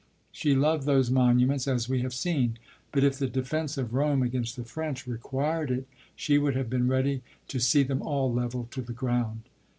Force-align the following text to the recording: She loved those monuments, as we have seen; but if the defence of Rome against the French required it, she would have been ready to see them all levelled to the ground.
She 0.31 0.55
loved 0.55 0.87
those 0.87 1.11
monuments, 1.11 1.67
as 1.67 1.87
we 1.87 2.01
have 2.01 2.11
seen; 2.11 2.57
but 2.91 3.03
if 3.03 3.19
the 3.19 3.27
defence 3.27 3.77
of 3.77 3.93
Rome 3.93 4.23
against 4.23 4.55
the 4.55 4.63
French 4.63 5.05
required 5.05 5.69
it, 5.69 5.87
she 6.15 6.39
would 6.39 6.55
have 6.55 6.71
been 6.71 6.87
ready 6.87 7.21
to 7.49 7.59
see 7.59 7.83
them 7.83 8.01
all 8.01 8.33
levelled 8.33 8.71
to 8.71 8.81
the 8.81 8.93
ground. 8.93 9.43